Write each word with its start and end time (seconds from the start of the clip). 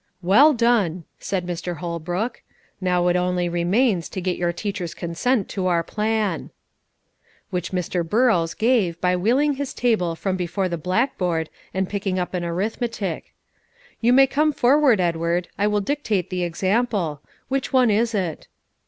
"Well 0.23 0.53
done," 0.53 1.03
said 1.19 1.45
Mr. 1.45 1.77
Holbrook 1.77 2.41
"Now 2.81 3.07
it 3.09 3.15
only 3.15 3.47
remains 3.47 4.09
to 4.09 4.19
get 4.19 4.35
your 4.35 4.51
teacher's 4.51 4.95
consent 4.95 5.47
to 5.49 5.67
our 5.67 5.83
plan." 5.83 6.49
Which 7.51 7.71
Mr. 7.71 8.03
Burrows 8.03 8.55
gave 8.55 8.99
by 8.99 9.15
wheeling 9.15 9.57
his 9.57 9.75
table 9.75 10.15
from 10.15 10.37
before 10.37 10.67
the 10.69 10.75
blackboard 10.79 11.51
and 11.71 11.87
picking 11.87 12.17
up 12.17 12.33
an 12.33 12.43
arithmetic. 12.43 13.35
"You 13.99 14.11
may 14.11 14.25
come 14.25 14.53
forward, 14.53 14.99
Edward. 14.99 15.49
I 15.55 15.67
will 15.67 15.81
dictate 15.81 16.31
the 16.31 16.41
example; 16.41 17.21
which 17.49 17.71
one 17.71 17.91
is 17.91 18.15
it?" 18.15 18.47